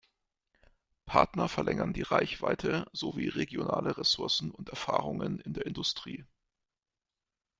Partner 1.05 1.47
verlängern 1.47 1.93
die 1.93 2.01
Reichweite 2.01 2.87
sowie 2.91 3.27
regionale 3.27 3.99
Ressourcen 3.99 4.49
und 4.49 4.69
Erfahrungen 4.69 5.39
in 5.41 5.53
der 5.53 5.67
Industrie. 5.67 6.25